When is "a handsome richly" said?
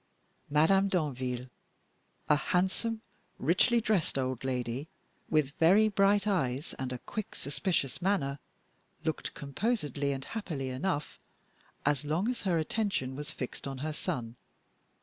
2.27-3.79